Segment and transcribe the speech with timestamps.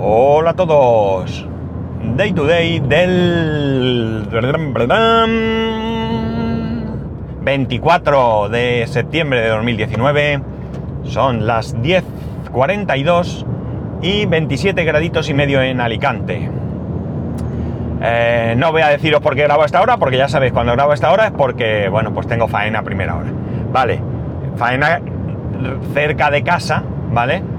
[0.00, 1.44] Hola a todos.
[2.16, 4.28] Day to day del
[7.42, 10.40] 24 de septiembre de 2019.
[11.02, 13.44] Son las 10.42
[14.00, 16.48] y 27 graditos y medio en Alicante.
[18.00, 20.74] Eh, no voy a deciros por qué grabo a esta hora, porque ya sabéis, cuando
[20.74, 23.32] grabo a esta hora es porque, bueno, pues tengo faena a primera hora.
[23.72, 24.00] Vale,
[24.56, 25.00] faena
[25.92, 27.57] cerca de casa, ¿vale?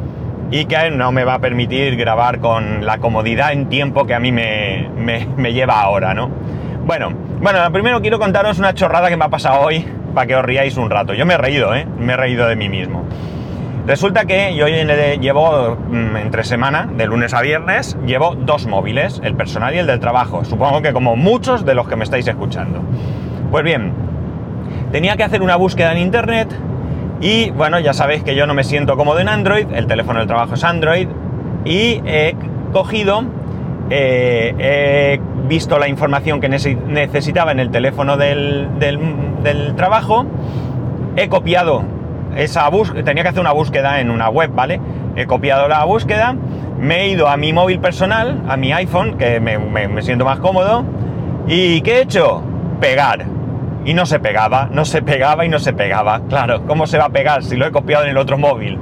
[0.51, 4.19] Y que no me va a permitir grabar con la comodidad en tiempo que a
[4.19, 6.29] mí me, me lleva ahora, ¿no?
[6.85, 10.43] Bueno, bueno, primero quiero contaros una chorrada que me ha pasado hoy para que os
[10.43, 11.13] riáis un rato.
[11.13, 11.85] Yo me he reído, ¿eh?
[11.97, 13.05] Me he reído de mí mismo.
[13.85, 19.35] Resulta que yo llevo mm, entre semana, de lunes a viernes, llevo dos móviles, el
[19.35, 20.43] personal y el del trabajo.
[20.45, 22.81] Supongo que como muchos de los que me estáis escuchando.
[23.51, 23.93] Pues bien,
[24.91, 26.49] tenía que hacer una búsqueda en internet
[27.21, 30.27] y bueno, ya sabéis que yo no me siento cómodo en Android, el teléfono del
[30.27, 31.07] trabajo es Android
[31.65, 32.35] y he
[32.71, 33.23] cogido,
[33.89, 40.25] eh, he visto la información que necesitaba en el teléfono del, del trabajo,
[41.15, 41.83] he copiado
[42.35, 44.79] esa búsqueda, tenía que hacer una búsqueda en una web, ¿vale?
[45.15, 46.35] He copiado la búsqueda,
[46.79, 50.85] me he ido a mi móvil personal, a mi iPhone, que me, siento más cómodo,
[51.47, 52.43] y ¿qué he hecho?
[52.79, 53.25] Pegar.
[53.85, 56.21] Y no se pegaba, no se pegaba y no se pegaba.
[56.27, 58.77] Claro, ¿cómo se va a pegar si lo he copiado en el otro móvil?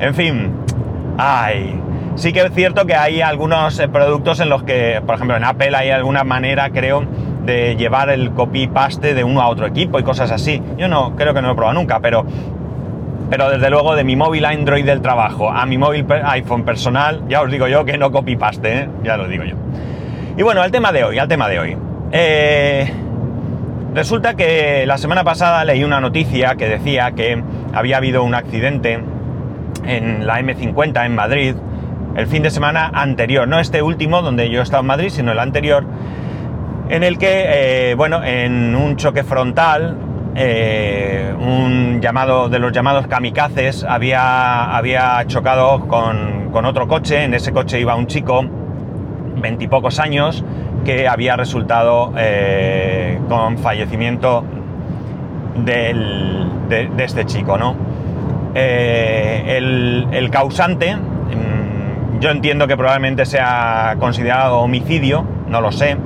[0.00, 0.52] En fin,
[1.18, 1.78] ay.
[2.16, 5.44] Sí que es cierto que hay algunos eh, productos en los que, por ejemplo, en
[5.44, 7.04] Apple hay alguna manera, creo,
[7.44, 10.62] de llevar el copy-paste de uno a otro equipo y cosas así.
[10.76, 12.26] Yo no, creo que no lo he probado nunca, pero
[13.30, 17.42] pero desde luego de mi móvil Android del trabajo a mi móvil iPhone personal, ya
[17.42, 18.88] os digo yo que no copy paste, ¿eh?
[19.04, 19.54] ya lo digo yo.
[20.36, 21.76] Y bueno, al tema de hoy, al tema de hoy.
[22.10, 22.92] Eh,
[23.94, 29.00] resulta que la semana pasada leí una noticia que decía que había habido un accidente
[29.84, 31.54] en la M50 en Madrid
[32.16, 35.32] el fin de semana anterior, no este último donde yo he estado en Madrid, sino
[35.32, 35.84] el anterior,
[36.88, 39.96] en el que, eh, bueno, en un choque frontal,
[40.34, 47.52] eh, un llamado de los llamados kamikazes había, había chocado con, otro coche, en ese
[47.52, 48.44] coche iba un chico,
[49.36, 50.44] veintipocos años,
[50.84, 54.44] que había resultado eh, con fallecimiento
[55.64, 57.74] de, este chico, ¿no?
[58.54, 59.58] Eh,
[60.12, 65.96] el, causante, mm, yo entiendo que probablemente sea considerado homicidio, no lo sé.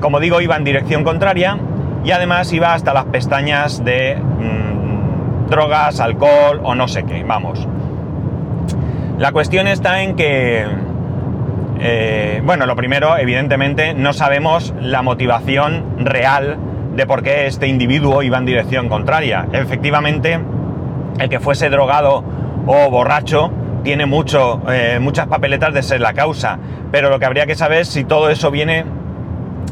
[0.00, 1.56] como digo, iba en dirección contraria
[2.04, 7.66] y además iba hasta las pestañas de mm, drogas, alcohol o no sé qué, vamos.
[9.18, 10.66] La cuestión está en que,
[11.80, 16.58] eh, bueno, lo primero, evidentemente, no sabemos la motivación real
[16.94, 19.46] de por qué este individuo iba en dirección contraria.
[19.52, 20.38] Efectivamente,
[21.18, 22.24] el que fuese drogado
[22.66, 23.50] o borracho
[23.82, 26.58] tiene mucho, eh, muchas papeletas de ser la causa,
[26.90, 28.84] pero lo que habría que saber es si todo eso viene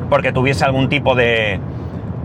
[0.09, 1.61] porque tuviese algún tipo de,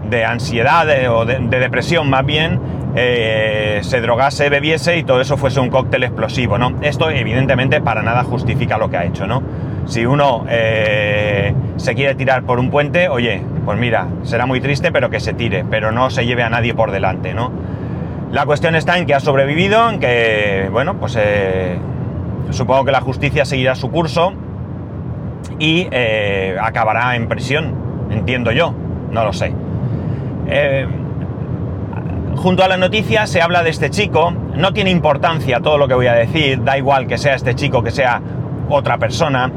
[0.09, 2.59] de ansiedad o de, depresión más bien,
[2.95, 6.75] eh, se drogase, bebiese y todo eso fuese un cóctel explosivo, ¿no?
[6.81, 9.43] Esto evidentemente para nada justifica lo que ha hecho, ¿no?
[9.85, 14.91] Si uno eh, se quiere tirar por un puente, oye, pues mira, será muy triste,
[14.91, 17.51] pero que se tire, pero no se lleve a nadie por delante, ¿no?
[18.31, 21.77] La cuestión está en que ha sobrevivido, en que, bueno, pues eh,
[22.49, 24.33] supongo que la justicia seguirá su curso
[25.59, 25.87] y
[26.59, 27.75] acabará en prisión,
[28.09, 28.73] entiendo yo,
[29.11, 29.53] no lo sé.
[30.47, 30.87] Eh,
[32.35, 35.95] junto a la noticia se habla de este chico, no tiene importancia todo lo que
[35.95, 38.21] voy a decir, da igual que sea este chico, que sea
[38.69, 39.51] otra persona.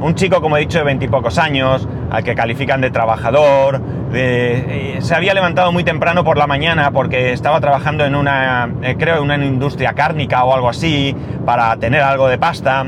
[0.00, 3.80] Un chico, como he dicho, de veintipocos años, al que califican de trabajador,
[4.12, 8.96] eh, se había levantado muy temprano por la mañana porque estaba trabajando en una, eh,
[8.98, 11.16] creo, en una industria cárnica o algo así,
[11.46, 12.84] para tener algo de pasta.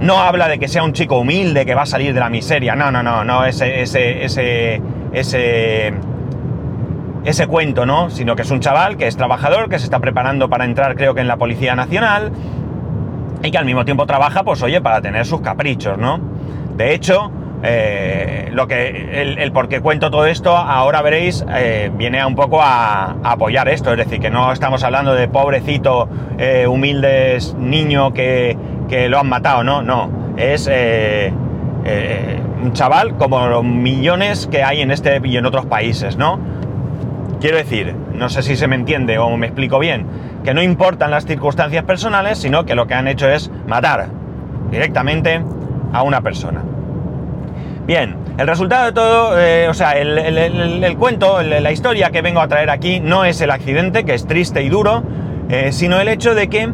[0.00, 2.76] No habla de que sea un chico humilde que va a salir de la miseria,
[2.76, 4.80] no, no, no, no, ese, ese, ese,
[5.12, 5.94] ese
[7.24, 8.10] ese cuento, ¿no?
[8.10, 11.14] Sino que es un chaval que es trabajador, que se está preparando para entrar, creo
[11.14, 12.32] que en la Policía Nacional,
[13.42, 16.20] y que al mismo tiempo trabaja, pues oye, para tener sus caprichos, ¿no?
[16.76, 17.30] De hecho,
[17.62, 22.60] eh, lo que el, por qué cuento todo esto, ahora veréis, eh, viene un poco
[22.62, 23.92] a, apoyar esto.
[23.92, 28.56] Es decir, que no estamos hablando de pobrecito, eh, humildes niño que,
[28.88, 30.10] que, lo han matado, no, no.
[30.36, 30.70] Es
[32.62, 36.38] un chaval como los millones que hay en este y en otros países, ¿no?
[37.40, 40.06] Quiero decir, no sé si se me entiende o me explico bien,
[40.44, 44.08] que no importan las circunstancias personales, sino que lo que han hecho es matar
[44.72, 45.40] directamente
[45.92, 46.62] a una persona.
[47.86, 52.48] Bien, el resultado de todo, eh, o sea, el, cuento, la historia que vengo a
[52.48, 55.04] traer aquí no es el accidente, que es triste y duro,
[55.48, 56.68] eh, sino el hecho de que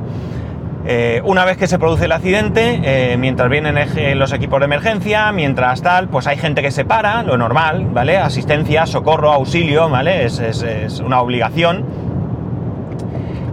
[0.87, 3.75] Eh, una vez que se produce el accidente, eh, mientras vienen
[4.19, 8.19] los equipos de emergencia, mientras tal, pues hay gente que se para, lo normal, ¿vale?
[8.19, 10.27] Asistencia, socorro, auxilio, ¿vale?
[10.27, 11.87] Es, una obligación.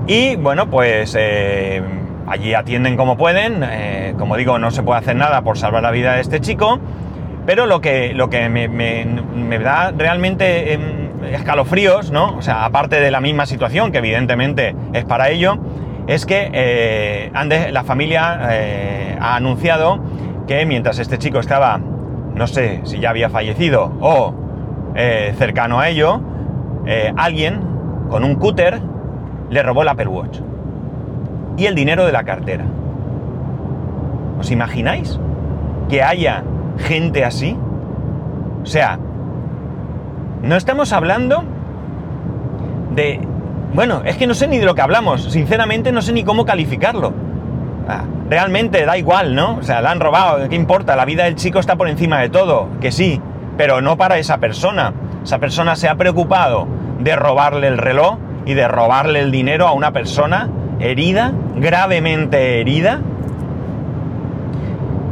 [0.08, 1.82] Y bueno, pues eh,
[2.28, 3.66] allí atienden como pueden.
[4.18, 6.80] como digo, no se puede hacer nada por salvar la vida de este chico.
[7.46, 10.82] Pero lo que, lo que me, da realmente em,
[11.32, 12.36] escalofríos, ¿no?
[12.38, 15.58] O sea, aparte de la misma situación, que evidentemente es para ello,
[16.08, 17.32] es que eh,
[17.72, 20.00] la familia eh, ha anunciado
[20.48, 24.34] que mientras este chico estaba, no sé si ya había fallecido o
[24.96, 26.22] eh, cercano a ello,
[27.16, 27.62] alguien
[28.10, 28.82] con un cúter
[29.50, 30.40] le robó el Apple Watch
[31.58, 32.66] y el dinero de la cartera.
[34.40, 35.20] ¿Os imagináis
[35.90, 36.44] que haya
[36.80, 37.56] gente así?
[38.64, 38.98] O sea,
[40.42, 41.44] no estamos hablando
[42.96, 43.22] de
[43.74, 46.46] bueno, es que no sé ni de lo que hablamos, sinceramente no sé ni cómo
[46.46, 47.14] calificarlo.
[47.88, 49.58] Ah, realmente da igual, ¿no?
[49.58, 50.96] O sea, la han robado, ¿qué importa?
[50.96, 53.22] La vida del chico está por encima de todo, que sí,
[53.58, 54.94] pero no para esa persona.
[55.24, 56.68] Esa persona se ha preocupado
[57.00, 63.02] de robarle el reloj y de robarle el dinero a una persona herida, gravemente herida,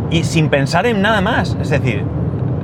[0.10, 1.58] y sin pensar en nada más.
[1.62, 2.04] Es decir,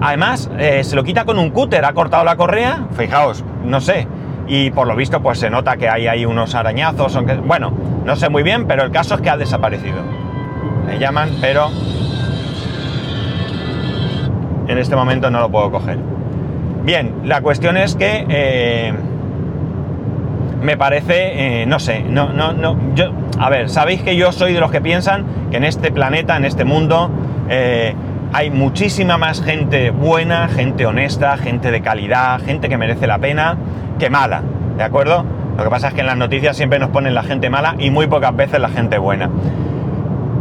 [0.01, 4.07] además eh, se lo quita con un cúter, ha cortado la correa, fijaos, no sé,
[4.47, 7.71] y por lo visto pues se nota que hay ahí unos arañazos, aunque, bueno,
[8.05, 9.97] no sé muy bien, pero el caso es que ha desaparecido.
[10.87, 11.69] Le llaman, pero
[14.67, 15.97] en este momento no lo puedo coger.
[16.83, 18.93] Bien, la cuestión es que eh,
[20.61, 24.53] me parece, eh, no sé, no, no, no, yo, a ver, sabéis que yo soy
[24.53, 27.09] de los que piensan que en este planeta, en este mundo,
[27.49, 27.95] eh,
[28.33, 33.57] hay muchísima más gente buena, gente honesta, gente de calidad, gente que merece la pena,
[33.99, 34.41] que mala,
[34.77, 35.25] ¿de acuerdo?
[35.57, 37.89] Lo que pasa es que en las noticias siempre nos ponen la gente mala y
[37.89, 39.29] muy pocas veces la gente buena.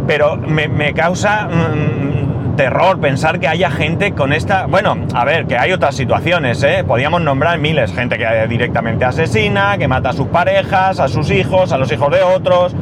[0.06, 4.66] Pero me, causa mm, terror pensar que haya gente con esta...
[4.66, 6.84] Bueno, a ver, que hay otras situaciones, ¿eh?
[6.86, 11.72] Podríamos nombrar miles, gente que directamente asesina, que mata a sus parejas, a sus hijos,
[11.72, 12.74] a los hijos de otros,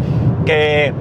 [0.46, 0.92] que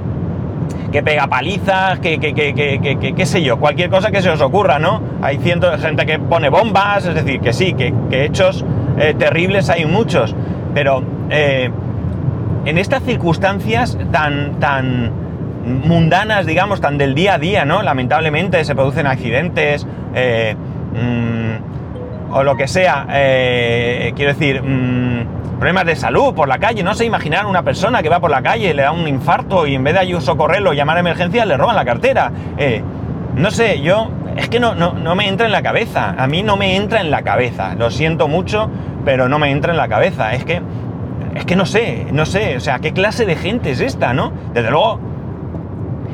[0.91, 4.77] que pega palizas, que, que, que, qué sé yo, cualquier cosa que se os ocurra,
[4.77, 5.01] ¿no?
[5.21, 8.65] Hay cientos de gente que pone bombas, es decir, que sí, que, hechos
[8.97, 10.35] eh, terribles hay muchos,
[10.73, 11.69] pero eh,
[12.65, 15.11] en estas circunstancias tan, tan
[15.85, 17.81] mundanas, digamos, tan del día a día, ¿no?
[17.81, 20.55] Lamentablemente se producen accidentes eh,
[20.93, 24.61] mm, o lo que sea, quiero decir...
[24.61, 26.81] Mm, problemas de salud por la calle.
[26.81, 29.75] No sé imaginar una persona que va por la calle, le da un infarto y
[29.75, 32.31] en vez de socorrerlo, llamar a emergencia, le roban la cartera.
[32.57, 32.81] Eh,
[33.35, 36.15] no sé, yo es que no, no, me entra en la cabeza.
[36.17, 37.75] A mí no me entra en la cabeza.
[37.75, 38.71] Lo siento mucho,
[39.05, 40.33] pero no me entra en la cabeza.
[40.33, 40.63] Es que,
[41.35, 42.57] es que no sé, no sé.
[42.57, 44.33] O sea, ¿qué clase de gente es esta, no?
[44.55, 44.99] Desde luego,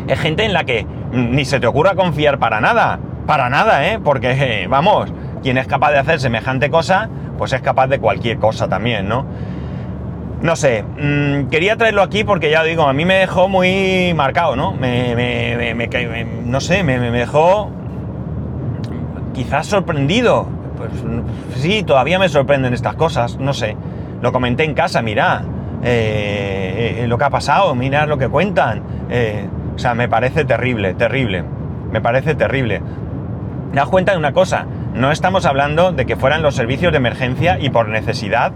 [0.10, 3.00] es gente en la que ni se te ocurra confiar para nada.
[3.26, 3.98] Para nada, ¿eh?
[4.04, 8.68] Porque, vamos, quien es capaz de hacer semejante cosa, pues es capaz de cualquier cosa
[8.68, 9.26] también, ¿no?
[10.42, 14.56] No sé, mm, quería traerlo aquí porque ya digo, a mí me dejó muy marcado,
[14.56, 14.72] ¿no?
[14.74, 15.74] Me,
[16.46, 17.72] no sé, me, dejó
[19.34, 20.48] quizás sorprendido.
[20.78, 20.92] Pues
[21.56, 23.76] sí, todavía me sorprenden estas cosas, no sé.
[24.22, 25.44] Lo comenté en casa, mira
[25.84, 28.84] eh, eh, lo que ha pasado, mira lo que cuentan.
[29.10, 31.44] Eh, o sea, me parece terrible, terrible.
[31.92, 32.82] Me parece terrible.
[33.74, 34.66] Da cuenta de una cosa,
[34.98, 38.52] no estamos hablando de que fueran los servicios de emergencia y por necesidad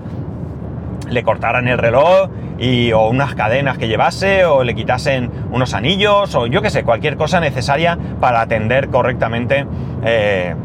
[1.08, 6.34] le cortaran el reloj y, o unas cadenas que llevase o le quitasen unos anillos
[6.34, 9.68] o yo que sé, cualquier cosa necesaria para atender correctamente
[10.04, 10.56] eh,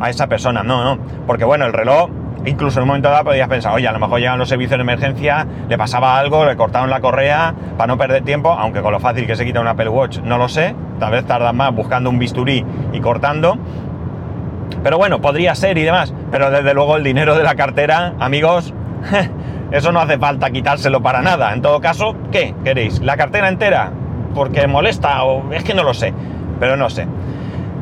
[0.00, 0.64] a esa persona.
[0.64, 2.10] No, no, porque bueno, el reloj,
[2.44, 4.82] incluso en un momento dado podías pensar, oye, a lo mejor llegan los servicios de
[4.82, 8.98] emergencia, le pasaba algo, le cortaron la correa para no perder tiempo, aunque con lo
[8.98, 12.10] fácil que se quita un Apple Watch no lo sé, tal vez tardan más buscando
[12.10, 13.58] un bisturí y cortando,
[14.82, 16.12] pero bueno, podría ser y demás.
[16.30, 18.72] Pero desde luego el dinero de la cartera, amigos,
[19.70, 21.52] eso no hace falta quitárselo para nada.
[21.52, 23.00] En todo caso, ¿qué queréis?
[23.00, 23.92] ¿La cartera entera?
[24.34, 26.12] Porque molesta o es que no lo sé.
[26.58, 27.06] Pero no sé.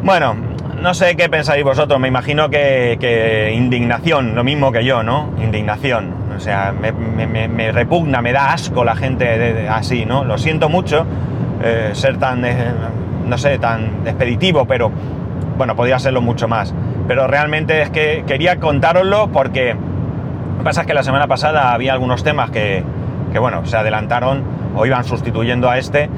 [0.03, 0.37] Bueno,
[0.81, 1.99] no sé qué pensáis vosotros.
[1.99, 5.31] Me imagino que, indignación, lo mismo que yo, ¿no?
[5.43, 6.15] Indignación.
[6.37, 10.25] O sea, me, repugna, me da asco la gente así, ¿no?
[10.25, 11.05] Lo siento mucho
[11.63, 12.73] eh, ser tan, eh,
[13.27, 14.93] no sé, tan expeditivo, pero
[15.57, 16.75] bueno, podría serlo mucho más.
[17.07, 19.75] Pero realmente es que quería contároslo porque
[20.59, 22.83] que pasa que la semana pasada había algunos temas que,
[23.39, 24.43] bueno, se adelantaron
[24.77, 26.09] o iban sustituyendo a este.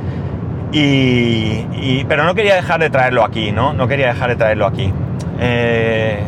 [0.72, 3.72] Y, pero no quería dejar de traerlo aquí, ¿no?
[3.72, 4.92] No quería dejar de traerlo aquí.
[5.40, 6.18] Eh,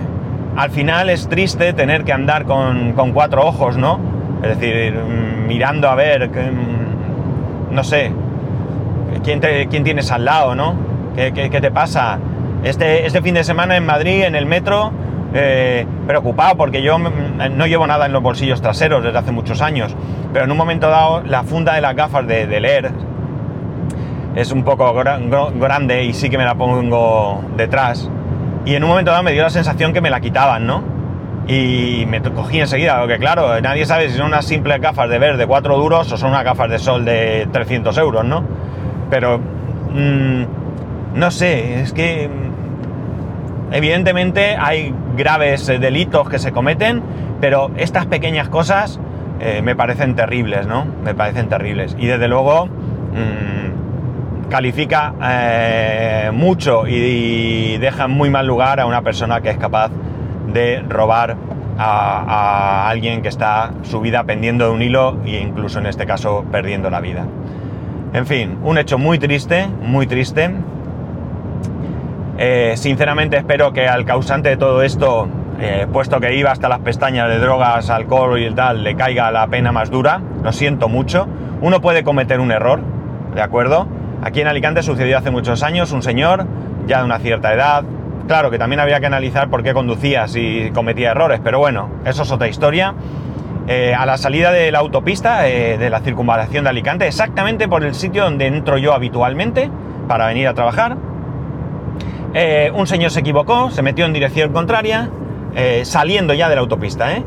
[0.57, 3.99] al final es triste tener que andar con, cuatro ojos, ¿no?
[4.43, 8.13] Es decir, mm, mirando a ver, mm, no sé,
[9.23, 10.75] ¿quién, te- quién tienes al lado, no?
[11.15, 12.19] ¿Qué, qué- qué te pasa?
[12.63, 14.93] Este, este fin de semana en Madrid, en el metro,
[15.35, 19.63] eh, preocupado porque yo mm, no llevo nada en los bolsillos traseros desde hace muchos
[19.63, 19.97] años,
[20.33, 22.93] pero en un momento dado la funda de las gafas de, de leer
[24.35, 28.11] es un poco grande y sí que me la pongo detrás.
[28.65, 30.83] Y en un momento dado me dio la sensación que me la quitaban, ¿no?
[31.49, 35.37] Y me cogí enseguida, porque claro, nadie sabe si son unas simples gafas de ver
[35.37, 38.45] de 4 duros o son unas gafas de sol de 300 euros, ¿no?
[39.11, 40.43] Pero, mm,
[41.15, 42.31] no sé, es que
[43.73, 47.03] evidentemente hay graves eh, delitos que se cometen,
[47.41, 49.01] pero estas pequeñas cosas
[49.41, 50.87] eh, me parecen terribles, ¿no?
[51.05, 51.97] Me parecen terribles.
[51.99, 59.03] Y desde luego mm, califica eh, mucho y, y deja muy mal lugar a una
[59.03, 59.91] persona que es capaz
[60.53, 61.37] de robar
[61.79, 66.07] a, a alguien que está su vida pendiendo de un hilo e incluso en este
[66.07, 67.27] caso perdiendo la vida.
[68.13, 70.51] En fin, un hecho muy triste, muy triste.
[72.39, 75.29] Eh, sinceramente espero que al causante de todo esto,
[75.61, 79.47] eh, puesto que iba hasta las pestañas de drogas, alcohol y tal, le caiga la
[79.49, 80.21] pena más dura.
[80.43, 81.29] Lo siento mucho.
[81.61, 82.81] Uno puede cometer un error,
[83.35, 83.87] ¿de acuerdo?
[84.23, 86.47] Aquí en Alicante sucedió hace muchos años un señor,
[86.87, 87.85] ya de una cierta edad.
[88.27, 92.23] Claro que también había que analizar por qué conducía si cometía errores, pero bueno, eso
[92.23, 92.95] es otra historia.
[93.69, 97.95] Eh, a la salida de la autopista, de la circunvalación de Alicante, exactamente por el
[97.95, 99.71] sitio donde entro yo habitualmente
[100.09, 100.97] para venir a trabajar,
[102.35, 105.11] eh, un señor se equivocó, se metió en dirección contraria,
[105.55, 107.23] eh, saliendo ya de la autopista, ¿eh?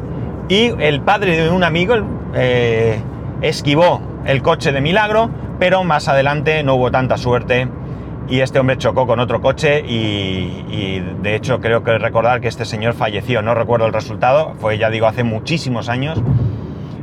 [0.50, 1.96] Y el padre de un amigo
[2.34, 3.00] eh,
[3.42, 7.68] esquivó el coche de milagro, pero más adelante no hubo tanta suerte
[8.28, 12.66] y este hombre chocó con otro coche y, de hecho creo que recordar que este
[12.66, 16.20] señor falleció, no recuerdo el resultado, fue ya digo hace muchísimos años,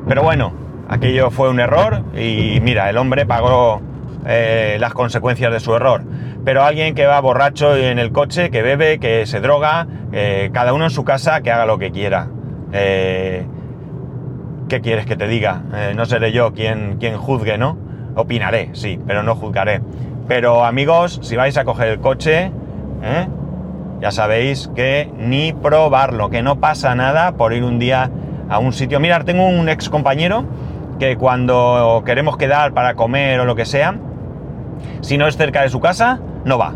[0.08, 0.52] pero bueno,
[0.88, 3.80] aquello fue un error y mira, el hombre pagó
[4.24, 6.02] las consecuencias de su error.
[6.44, 10.72] Pero alguien que va borracho en el coche, que bebe, que se droga, eh, cada
[10.72, 12.28] uno en su casa, que haga lo que quiera.
[12.72, 13.46] Eh,
[14.68, 15.62] ¿Qué quieres que te diga?
[15.74, 17.78] Eh, no seré yo quien, quien juzgue, ¿no?
[18.16, 19.82] Opinaré, sí, pero no juzgaré.
[20.26, 22.50] Pero amigos, si vais a coger el coche,
[24.00, 28.10] ya sabéis que ni probarlo, que no pasa nada por ir un día
[28.48, 28.98] a un sitio.
[28.98, 30.44] Mirad, tengo un ex compañero
[30.98, 33.96] que cuando queremos quedar para comer o lo que sea,
[35.00, 36.74] si no es cerca de su casa, no va.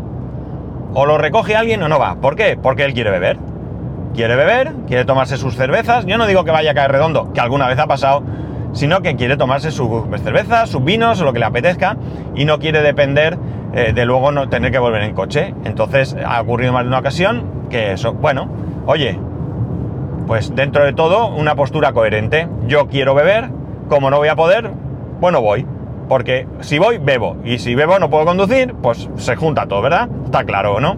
[0.93, 2.15] O lo recoge alguien o no va.
[2.15, 2.57] ¿Por qué?
[2.61, 3.37] Porque él quiere beber.
[4.13, 6.05] Quiere beber, quiere tomarse sus cervezas.
[6.05, 8.23] Yo no digo que vaya a caer redondo, que alguna vez ha pasado,
[8.73, 11.97] sino que quiere tomarse sus cervezas, sus vinos o lo que le apetezca
[12.35, 13.37] y no quiere depender
[13.73, 15.53] eh, de luego no tener que volver en coche.
[15.65, 18.49] Entonces ha ocurrido más de una ocasión que eso, bueno,
[18.85, 19.19] oye,
[20.25, 22.47] pues dentro de todo una postura coherente.
[22.67, 23.49] Yo quiero beber,
[23.89, 24.71] como no voy a poder,
[25.19, 25.65] bueno voy.
[26.07, 27.37] Porque si voy, bebo.
[27.43, 30.09] Y si bebo no puedo conducir, pues se junta todo, ¿verdad?
[30.25, 30.97] Está claro, ¿no?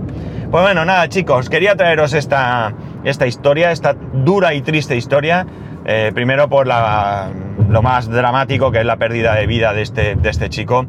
[0.52, 2.74] Pues bueno, nada, chicos, quería traeros esta,
[3.04, 5.46] esta historia, esta dura y triste historia.
[5.86, 10.30] Eh, primero por lo más dramático que es la pérdida de vida de este, de
[10.30, 10.86] este chico.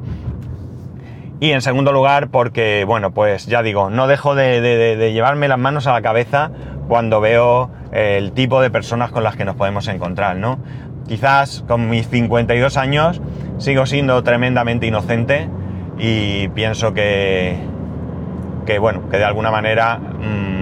[1.40, 5.86] Y en segundo lugar, porque, bueno, pues ya digo, no dejo de, llevarme las manos
[5.86, 6.50] a la cabeza
[6.86, 10.58] cuando veo el tipo de personas con las que nos podemos encontrar, ¿no?
[11.06, 13.20] Quizás con mis 52 años
[13.58, 15.48] sigo siendo tremendamente inocente
[15.98, 17.56] y pienso que,
[18.66, 20.60] que bueno, que de alguna manera, mmm,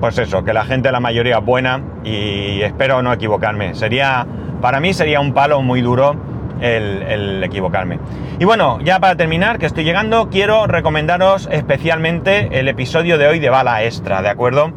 [0.00, 3.74] pues eso, que la gente, la mayoría es buena y espero no equivocarme.
[3.74, 4.26] Sería,
[4.60, 6.16] para mí sería un palo muy duro
[6.60, 7.98] el, el, equivocarme.
[8.38, 13.38] Y bueno, ya para terminar, que estoy llegando, quiero recomendaros especialmente el episodio de hoy
[13.38, 14.72] de Bala Extra, ¿de acuerdo?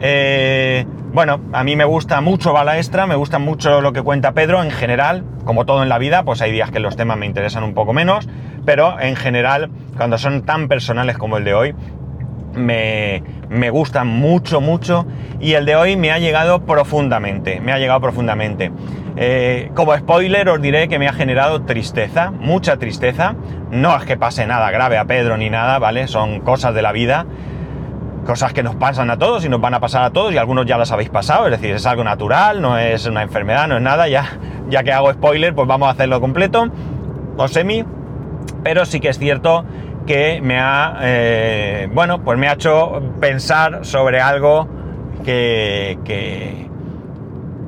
[0.00, 4.32] Eh, bueno, a mí me gusta mucho Bala Extra, me gusta mucho lo que cuenta
[4.32, 7.24] Pedro en general, como todo en la vida, pues hay días que los temas me
[7.24, 8.28] interesan un poco menos,
[8.66, 11.74] pero en general, cuando son tan personales como el de hoy,
[12.52, 15.06] me, me gustan mucho, mucho,
[15.40, 18.70] y el de hoy me ha llegado profundamente, me ha llegado profundamente.
[19.16, 23.36] Eh, como spoiler os diré que me ha generado tristeza, mucha tristeza.
[23.70, 26.08] No es que pase nada grave a Pedro ni nada, ¿vale?
[26.08, 27.24] Son cosas de la vida,
[28.26, 30.66] cosas que nos pasan a todos y nos van a pasar a todos y algunos
[30.66, 33.82] ya las habéis pasado, es decir, es algo natural, no es una enfermedad, no es
[33.82, 36.68] nada, ya, ya que hago spoiler, pues vamos a hacerlo completo,
[37.36, 37.84] o semi,
[38.62, 39.64] pero sí que es cierto
[40.06, 44.68] que me ha, eh, bueno, pues me ha hecho pensar sobre algo
[45.24, 46.66] que, que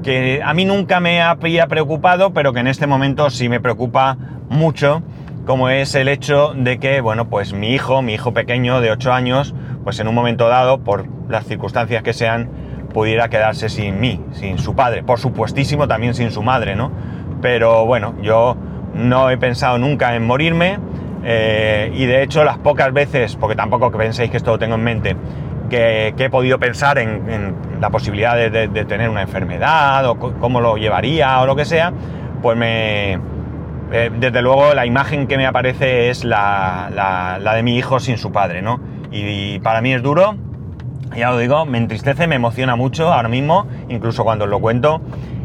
[0.03, 4.17] que a mí nunca me había preocupado, pero que en este momento sí me preocupa
[4.49, 5.03] mucho,
[5.47, 9.13] como es el hecho de que, bueno, pues mi hijo, mi hijo pequeño de 8
[9.13, 9.55] años,
[9.89, 12.51] pues en un momento dado, por las circunstancias que sean,
[12.93, 16.93] pudiera quedarse sin mí, sin su padre, por supuestísimo también sin su madre, ¿no?
[17.41, 18.55] Pero bueno, yo
[18.93, 20.79] no he pensado nunca en morirme
[21.25, 24.75] eh, y de hecho las pocas veces, porque tampoco que penséis que esto lo tengo
[24.75, 25.17] en mente,
[25.71, 31.41] que, he podido pensar en, la posibilidad de, tener una enfermedad o cómo lo llevaría
[31.41, 31.95] o lo que sea,
[32.43, 33.15] pues me...
[33.91, 38.31] Eh, desde luego la imagen que me aparece es la, de mi hijo sin su
[38.33, 38.98] padre, ¿no?
[39.11, 40.37] Y, para mí es duro,
[41.17, 45.01] ya lo digo, me entristece, me emociona mucho ahora mismo, incluso cuando os lo cuento,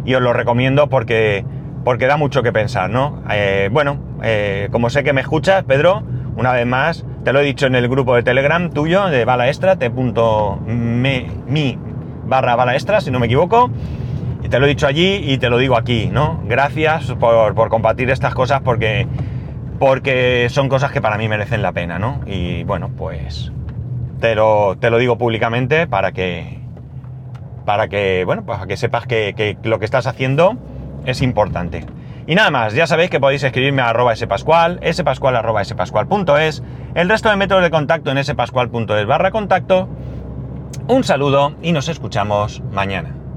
[0.05, 1.45] y os lo recomiendo porque,
[1.83, 3.23] porque da mucho que pensar, ¿no?
[3.31, 6.03] Eh, bueno, eh, como sé que me escuchas, Pedro,
[6.35, 9.47] una vez más, te lo he dicho en el grupo de Telegram tuyo, de bala
[9.47, 9.93] extra, t.mi
[12.25, 13.69] barra bala extra, si no me equivoco.
[14.43, 16.41] Y te lo he dicho allí y te lo digo aquí, ¿no?
[16.45, 19.07] Gracias por, compartir estas cosas porque,
[19.83, 22.21] porque son cosas que para mí merecen la pena, ¿no?
[22.25, 23.51] Y bueno, pues
[24.21, 26.61] te lo, te lo digo públicamente para que,
[27.65, 30.55] para que, bueno, para que sepas que, que lo que estás haciendo
[31.05, 31.85] es importante.
[32.27, 36.63] Y nada más, ya sabéis que podéis escribirme a arroba spascual, spascual arroba spascual.es,
[36.95, 39.89] el resto de métodos de contacto en spascual.es barra contacto.
[40.87, 43.22] Un saludo y nos escuchamos mañana.